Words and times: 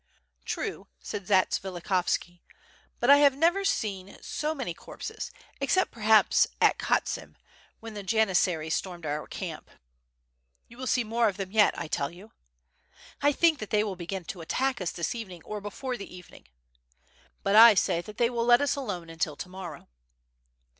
"True,^' 0.45 0.87
said 0.99 1.27
Zatsvilikhovski, 1.27 2.39
*T3ut 3.03 3.09
I 3.11 3.17
have 3.17 3.37
never 3.37 3.63
seen 3.63 4.17
so 4.23 4.55
many 4.55 4.73
corpses 4.73 5.29
except 5.59 5.91
perhaps 5.91 6.47
at 6.59 6.79
Khotsim, 6.79 7.35
when 7.81 7.93
the 7.93 8.01
janis 8.01 8.43
saries 8.43 8.73
stormed 8.73 9.05
our 9.05 9.27
camp." 9.27 9.69
"You 10.67 10.79
will 10.79 10.87
see 10.87 11.03
more 11.03 11.27
of 11.29 11.37
them 11.37 11.51
yet, 11.51 11.77
I 11.77 11.87
tell 11.87 12.09
you." 12.09 12.31
"I 13.21 13.31
think 13.31 13.59
that 13.59 13.69
they 13.69 13.83
will 13.83 13.95
begin 13.95 14.23
to 14.25 14.41
attack 14.41 14.81
us 14.81 14.89
this 14.89 15.13
evening, 15.13 15.43
or 15.43 15.61
before 15.61 15.97
the 15.97 16.11
evening.'* 16.15 16.47
"But 17.43 17.55
I 17.55 17.75
say 17.75 18.01
that 18.01 18.17
they 18.17 18.31
will 18.31 18.43
let 18.43 18.59
us 18.59 18.75
alone 18.75 19.07
until 19.07 19.35
to 19.35 19.49
morrow." 19.49 19.87